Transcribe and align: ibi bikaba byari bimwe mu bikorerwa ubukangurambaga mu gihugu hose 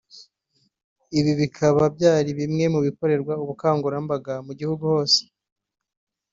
ibi 1.19 1.31
bikaba 1.41 1.83
byari 1.95 2.29
bimwe 2.39 2.65
mu 2.73 2.79
bikorerwa 2.85 3.33
ubukangurambaga 3.43 4.33
mu 4.45 4.53
gihugu 4.59 4.83
hose 4.93 5.19